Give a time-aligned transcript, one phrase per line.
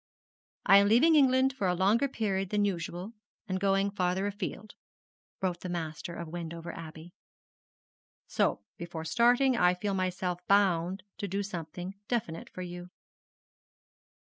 [0.65, 3.13] 'I am leaving England for a longer period than usual,
[3.47, 4.73] and going farther afield,'
[5.43, 7.13] wrote the master of Wendover Abbey;
[8.25, 12.89] 'so before starting I feel myself bound to do something definite for you.'